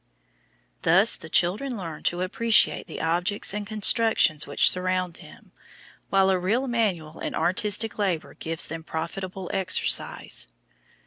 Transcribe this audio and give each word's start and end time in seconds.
Thus 0.81 1.15
the 1.15 1.29
children 1.29 1.77
learn 1.77 2.01
to 2.05 2.21
appreciate 2.21 2.87
the 2.87 2.99
objects 3.01 3.53
and 3.53 3.67
constructions 3.67 4.47
which 4.47 4.67
surround 4.67 5.13
them, 5.17 5.51
while 6.09 6.31
a 6.31 6.39
real 6.39 6.67
manual 6.67 7.19
and 7.19 7.35
artistic 7.35 7.99
labour 7.99 8.33
gives 8.33 8.65
them 8.65 8.83
profitable 8.83 9.47
exercise. 9.53 10.47